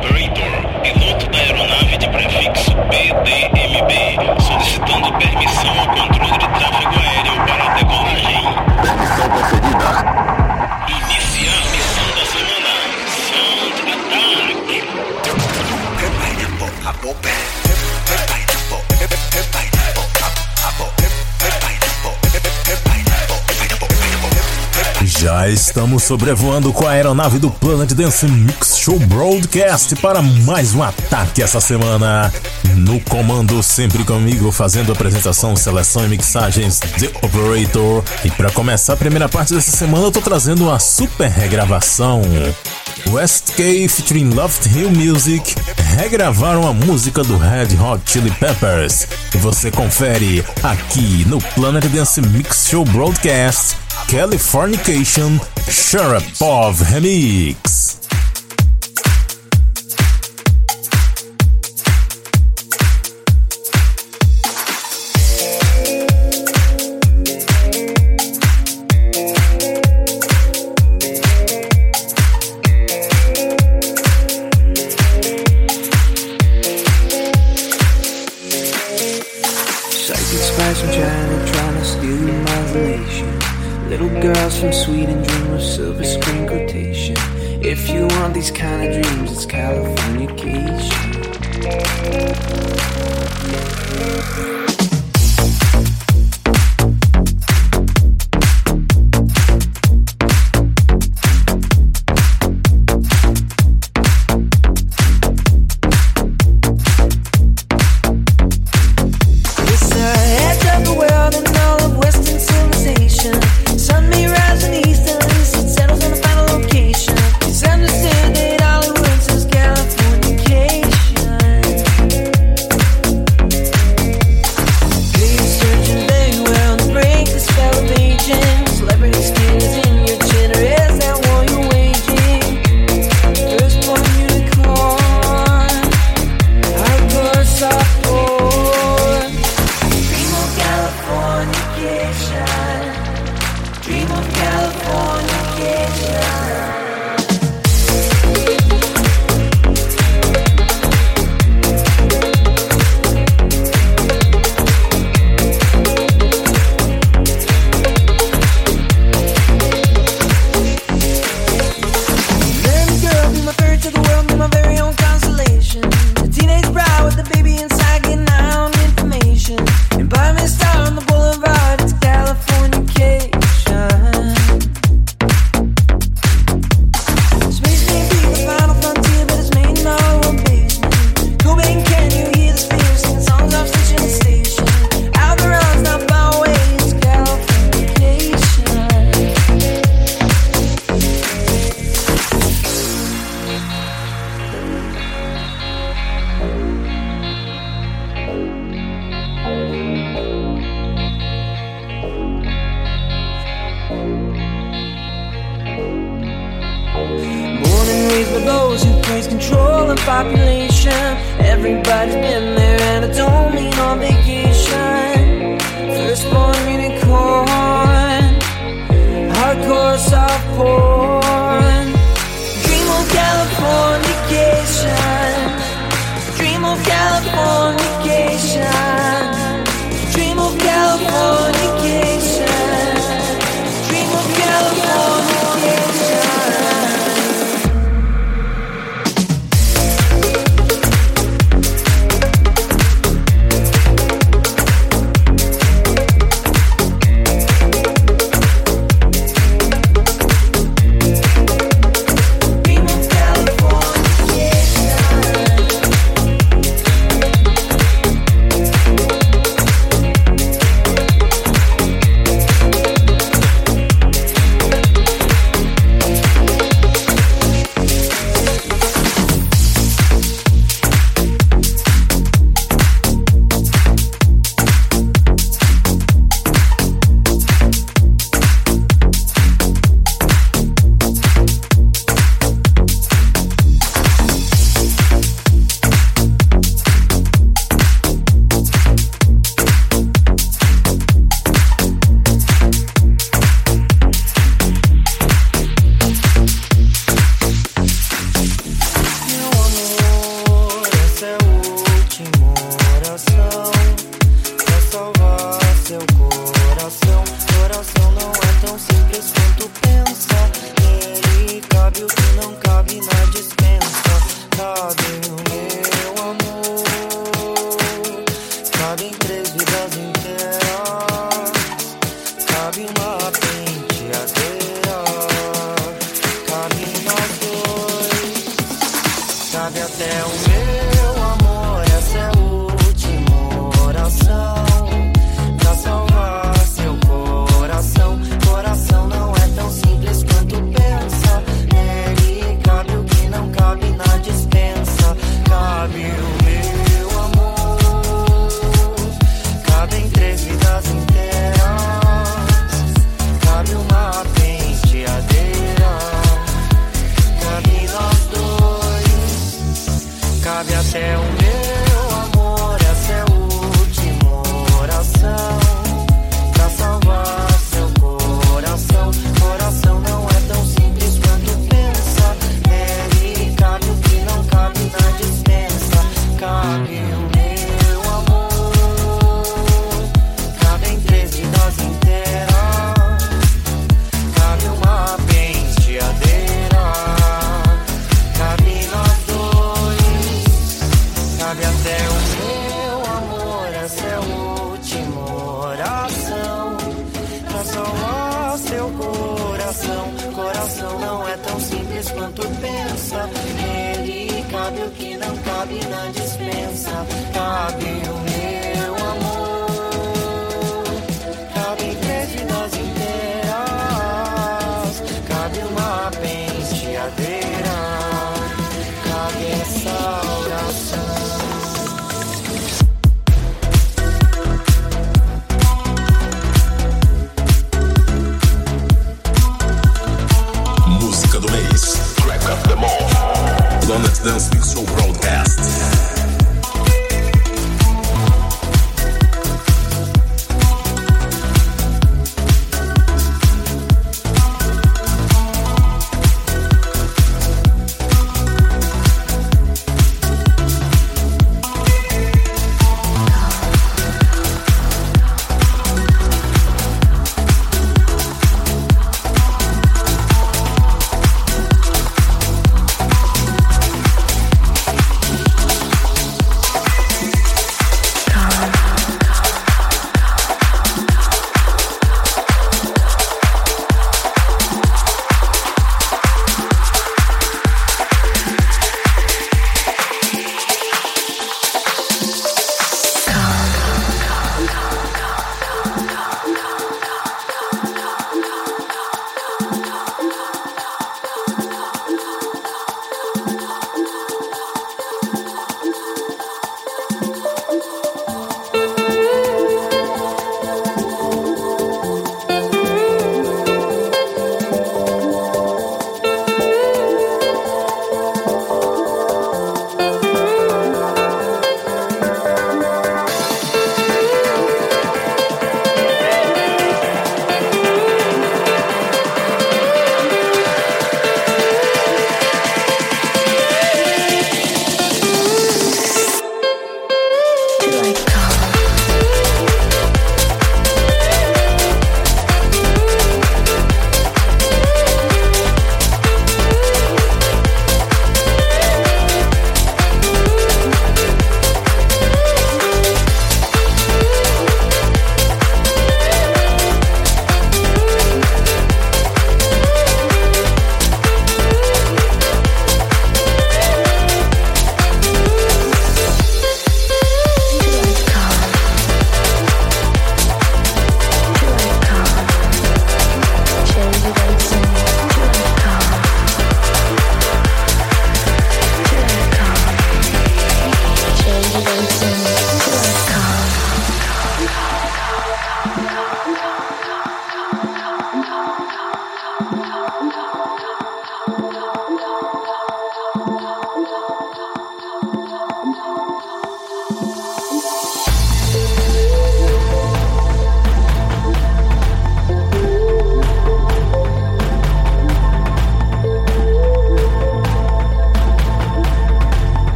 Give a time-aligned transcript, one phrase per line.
[0.00, 7.64] Operator, piloto da aeronave de prefixo PDMB, solicitando permissão ao controle de tráfego aéreo para
[7.64, 8.44] a decolagem.
[8.80, 9.90] Permissão concedida.
[10.88, 12.72] Iniciar missão da semana.
[13.28, 13.76] Sound
[17.12, 17.59] Attack.
[25.20, 30.82] Já estamos sobrevoando com a aeronave do Planet Dance Mix Show Broadcast para mais um
[30.82, 32.32] ataque essa semana.
[32.74, 38.02] No comando, sempre comigo, fazendo apresentação, seleção e mixagens The Operator.
[38.24, 42.22] E para começar a primeira parte dessa semana, eu tô trazendo uma super regravação.
[43.10, 45.54] West K featuring Loft Hill Music
[45.98, 49.06] regravaram a música do Red Hot Chili Peppers.
[49.34, 53.76] E você confere aqui no Planet Dance Mix Show Broadcast
[54.10, 55.38] Californication
[55.70, 57.89] Sharapov Remix.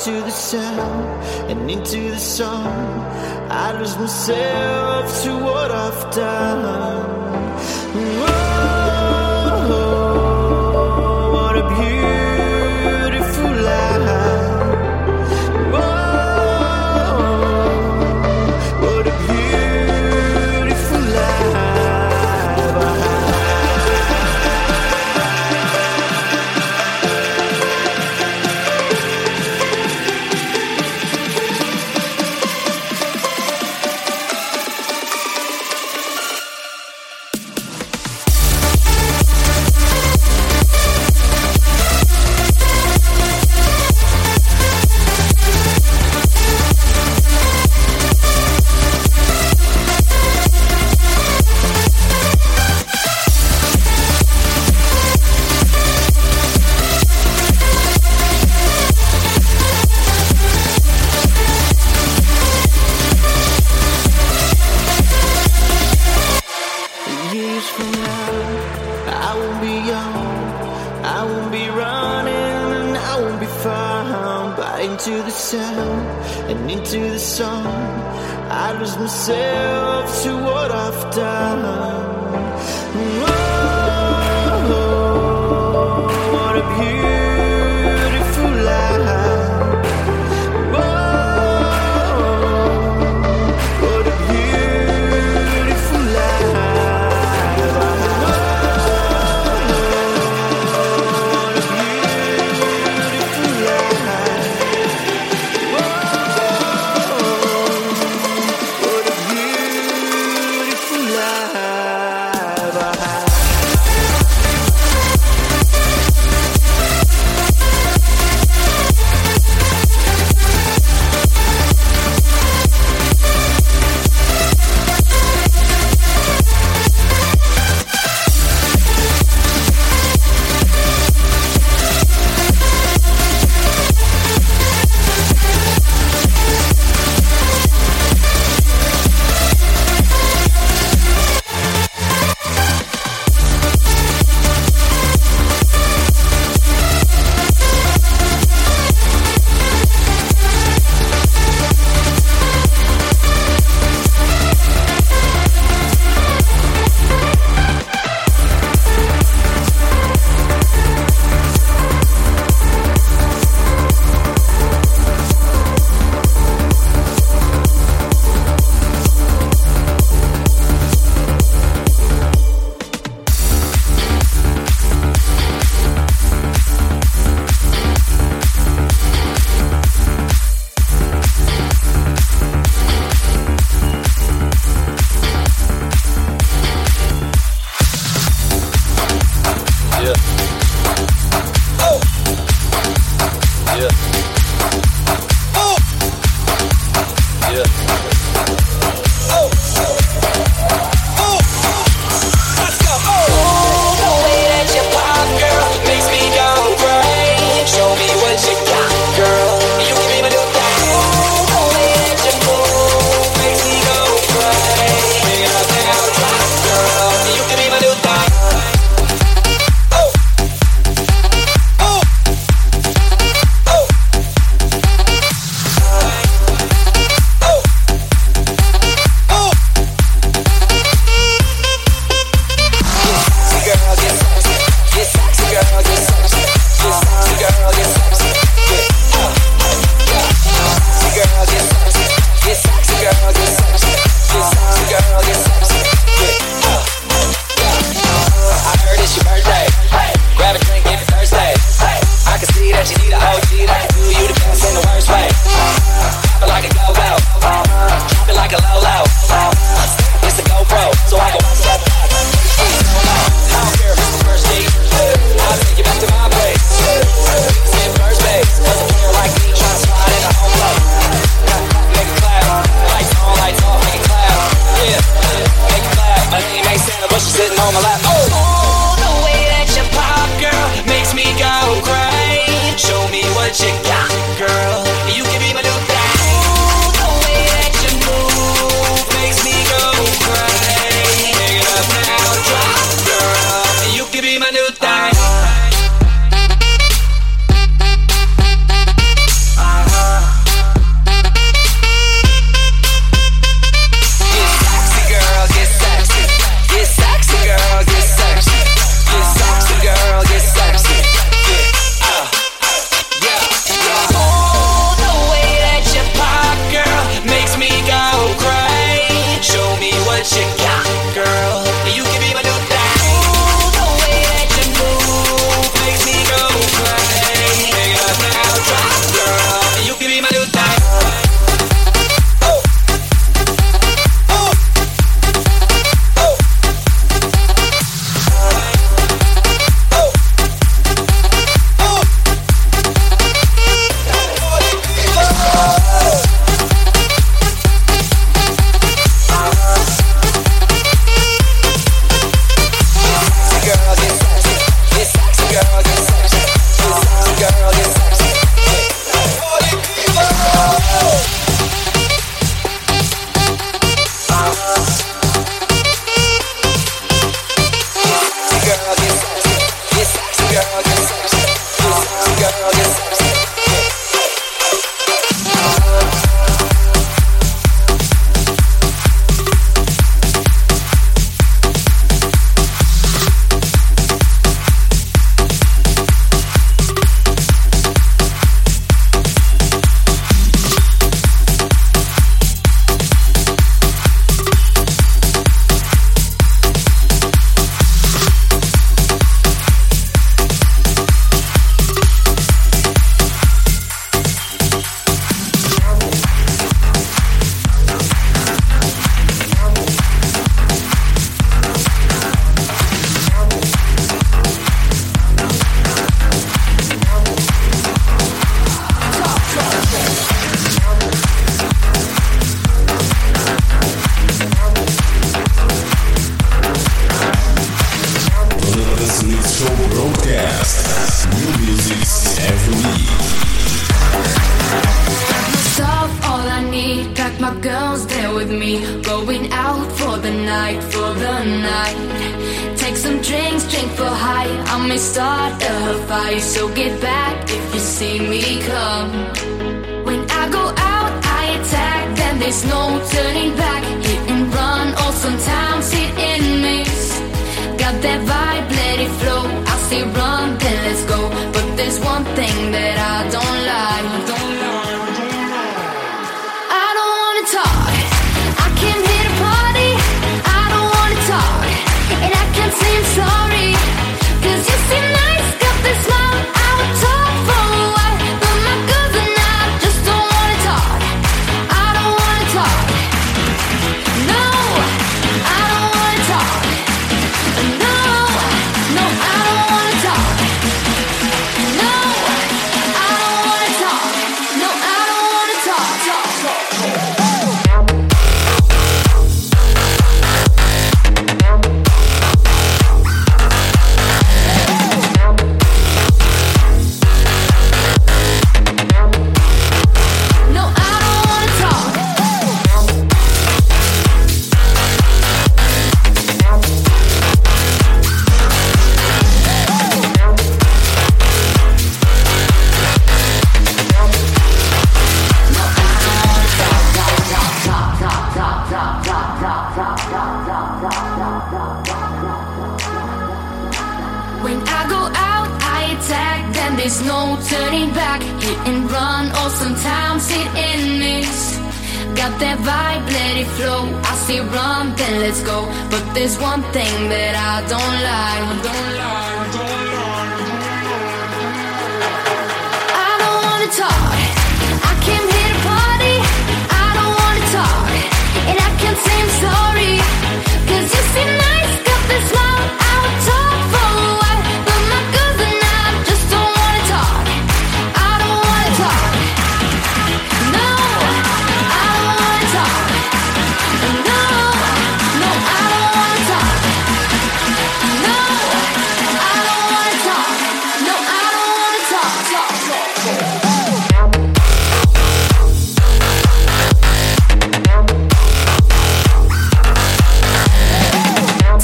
[0.00, 2.66] Into the sound and into the song,
[3.50, 7.50] I lose myself to what I've done.
[8.20, 8.80] My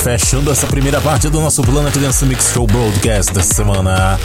[0.06, 4.16] Fechando essa primeira parte do nosso Planet Dance Mix Show Broadcast dessa semana.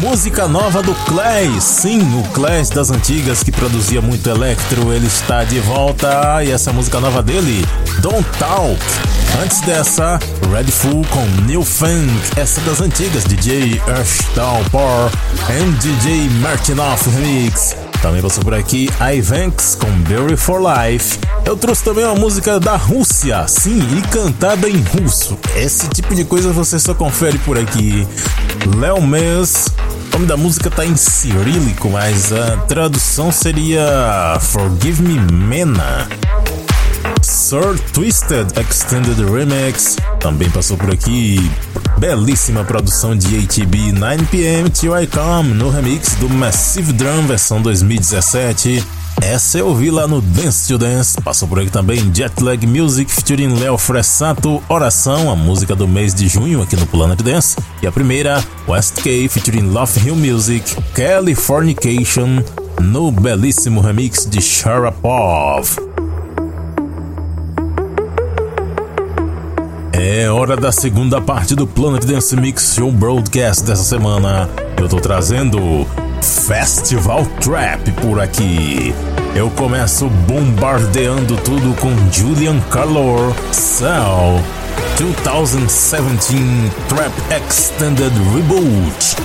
[0.00, 1.62] Música nova do Clash.
[1.62, 4.90] Sim, o Clash das antigas que produzia muito electro.
[4.90, 7.62] Ele está de volta e essa música nova dele,
[8.00, 8.80] Don't Talk.
[9.42, 10.18] Antes dessa,
[10.50, 12.10] Red Fool com New Funk.
[12.34, 15.10] Essa das antigas, DJ Earthdownpour
[15.50, 17.87] and DJ Martinoff Remix.
[18.02, 21.18] Também passou por aqui Ivanks com Beauty for Life.
[21.44, 25.36] Eu trouxe também uma música da Rússia, sim, e cantada em russo.
[25.56, 28.06] Esse tipo de coisa você só confere por aqui.
[28.76, 29.66] Léo Mes,
[30.10, 36.08] o nome da música tá em cirílico, mas a tradução seria Forgive Me Mena.
[37.28, 41.38] Sir Twisted Extended Remix também passou por aqui.
[41.98, 48.82] Belíssima produção de ATB 9pm Till I Come no remix do Massive Drum versão 2017.
[49.20, 51.20] Essa eu vi lá no Dance to Dance.
[51.20, 56.28] Passou por aqui também Jetlag Music featuring Léo Fressato, Oração, a música do mês de
[56.28, 57.58] junho aqui no Planet Dance.
[57.82, 62.42] E a primeira, West K featuring Love Hill Music, Californication,
[62.80, 65.87] no belíssimo remix de Sharapov.
[70.00, 74.48] É hora da segunda parte do Planet Dance Mix Show Broadcast dessa semana.
[74.80, 75.58] Eu tô trazendo
[76.22, 78.94] Festival Trap por aqui.
[79.34, 84.40] Eu começo bombardeando tudo com Julian Calor, Cell
[84.98, 86.36] 2017
[86.88, 89.16] Trap Extended Reboot.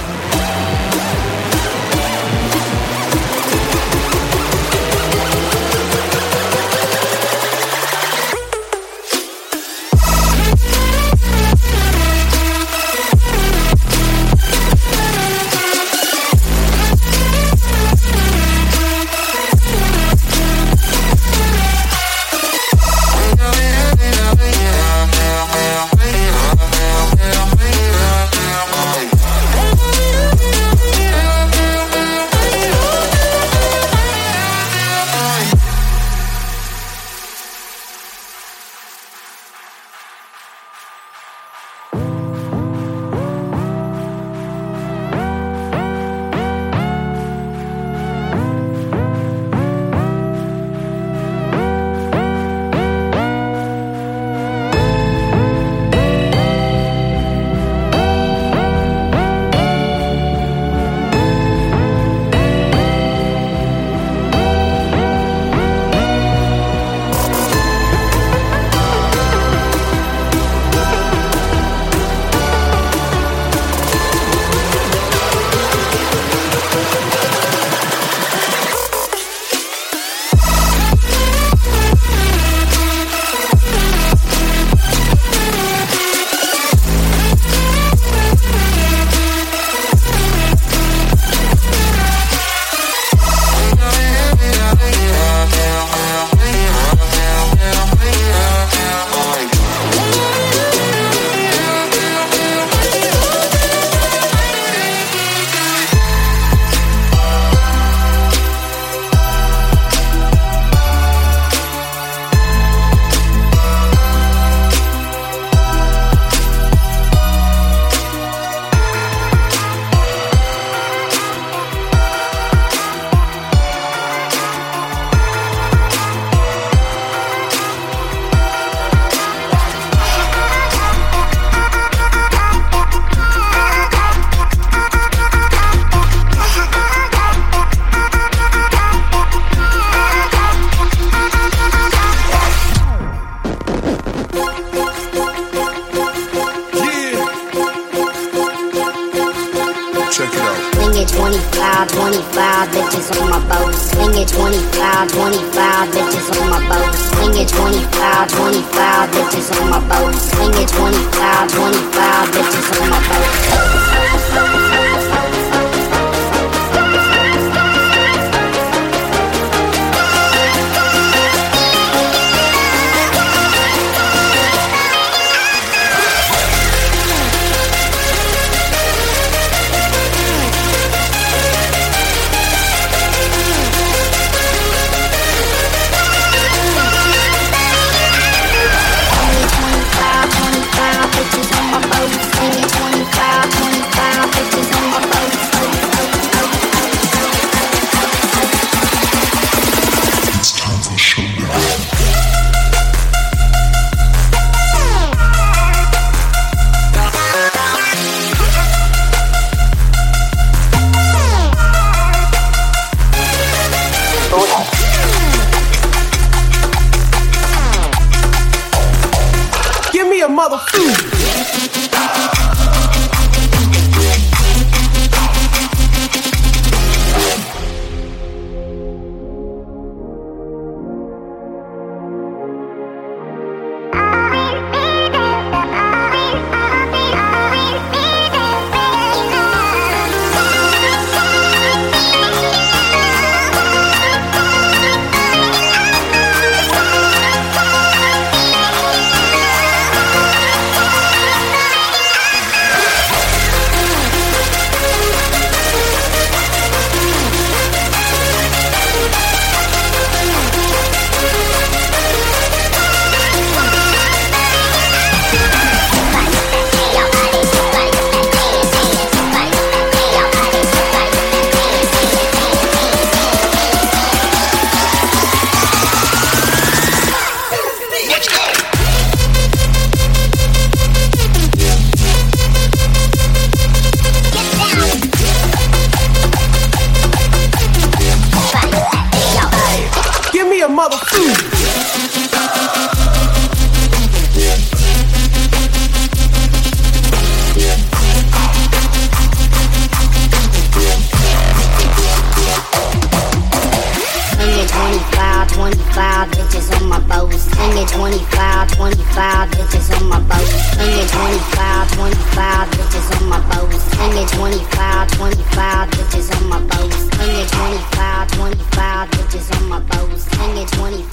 [308.13, 310.45] 25, 25 bitches on my boat.
[310.45, 313.73] Spending 25, 25 bitches on my boat.
[313.73, 316.93] Spending 25, 25 bitches on my boat.
[316.93, 320.19] Spending 25, 25 bitches on my boat.
[320.19, 321.12] Spending 25.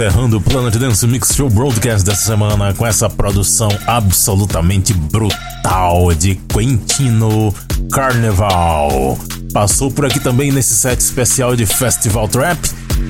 [0.00, 6.36] encerrando o Planet Dance Mix Show Broadcast dessa semana com essa produção absolutamente brutal de
[6.50, 7.54] Quentino
[7.92, 9.18] Carnival.
[9.52, 12.58] Passou por aqui também nesse set especial de Festival Trap,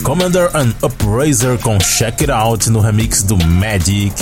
[0.03, 4.13] Commander and Upraiser com Check It Out no remix do Magic.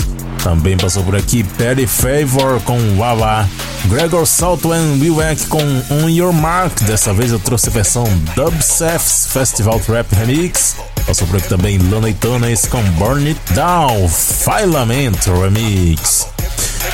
[0.43, 3.49] Também passou por aqui Perry Favor com Wawa,
[3.85, 6.79] Gregor Salto and Wilwack com On Your Mark.
[6.83, 8.03] Dessa vez eu trouxe a versão
[8.35, 10.75] Dubsef's Festival Trap Remix.
[11.09, 16.27] Passou por aqui também Lana Tunis com Burn It Down, Filamento Remix.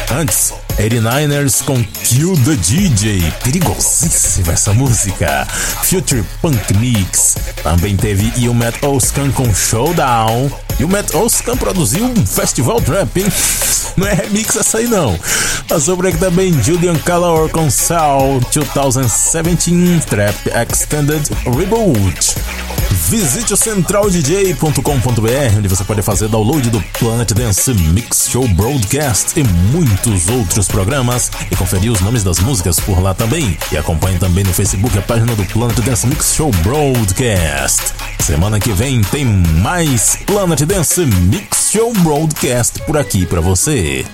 [0.09, 5.45] Antes, 89ers com Kill the DJ, perigosíssima essa música.
[5.83, 7.35] Future Punk Mix.
[7.61, 10.49] Também teve You Met Oscan com Showdown.
[10.79, 13.27] E o Matt Oscan produziu um festival trap, hein?
[13.97, 15.19] Não é remix essa aí não.
[15.67, 20.37] Passou por aqui também Julian Calor com Sal 2017 Trap
[20.71, 22.64] Extended Reboot.
[22.91, 29.43] Visite o centraldj.com.br, onde você pode fazer download do Planet Dance Mix Show Broadcast e
[29.43, 33.57] muitos outros programas e conferir os nomes das músicas por lá também.
[33.71, 37.93] E acompanhe também no Facebook a página do Planet Dance Mix Show Broadcast.
[38.19, 44.05] Semana que vem tem mais Planet Dance Mix Show Broadcast por aqui para você.